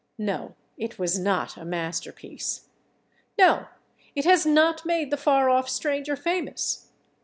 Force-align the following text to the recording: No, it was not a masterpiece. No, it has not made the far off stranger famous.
No, 0.17 0.55
it 0.79 0.97
was 0.97 1.19
not 1.19 1.57
a 1.57 1.63
masterpiece. 1.63 2.69
No, 3.37 3.67
it 4.15 4.25
has 4.25 4.47
not 4.47 4.83
made 4.83 5.11
the 5.11 5.15
far 5.15 5.47
off 5.47 5.69
stranger 5.69 6.15
famous. 6.15 6.89